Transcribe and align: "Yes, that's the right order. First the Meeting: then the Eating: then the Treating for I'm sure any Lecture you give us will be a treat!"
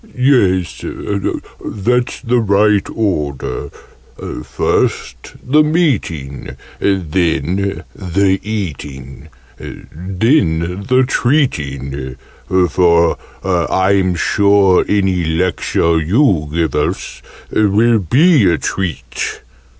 "Yes, 0.17 0.83
that's 1.63 2.21
the 2.21 2.39
right 2.39 2.87
order. 2.89 3.69
First 4.43 5.33
the 5.47 5.61
Meeting: 5.61 6.57
then 6.79 7.83
the 7.95 8.39
Eating: 8.41 9.27
then 9.59 10.85
the 10.89 11.05
Treating 11.07 12.15
for 12.69 13.17
I'm 13.45 14.15
sure 14.15 14.85
any 14.89 15.23
Lecture 15.23 15.99
you 15.99 16.49
give 16.51 16.73
us 16.73 17.21
will 17.51 17.99
be 17.99 18.51
a 18.51 18.57
treat!" 18.57 19.41